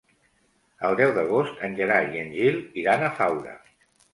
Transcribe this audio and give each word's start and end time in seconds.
El 0.87 0.95
deu 1.01 1.11
d'agost 1.17 1.61
en 1.67 1.77
Gerai 1.81 2.09
i 2.17 2.25
en 2.25 2.33
Gil 2.39 2.59
iran 2.85 3.07
a 3.07 3.13
Faura. 3.21 3.55